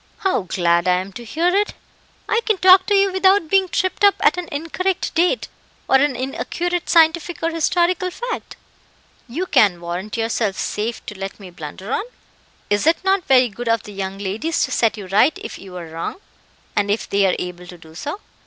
[0.21, 1.75] "How glad I am to hear it!
[2.27, 5.47] I can talk to you without being tripped up at an incorrect date,
[5.87, 8.55] or an inaccurate scientific or historical fact.
[9.27, 12.01] You can warrant yourself safe to let me blunder on?"
[12.71, 15.77] "Is it not very good of the young ladies to set you right if you
[15.77, 16.15] are wrong,
[16.75, 18.19] and if they are able to do so?"